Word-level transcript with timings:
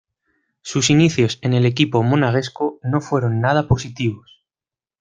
Sus 0.63 0.89
inicios 0.89 1.37
en 1.43 1.53
el 1.53 1.63
equipo 1.67 2.01
monegasco 2.01 2.79
no 2.81 3.01
fueron 3.01 3.39
nada 3.39 3.67
positivos. 3.67 4.43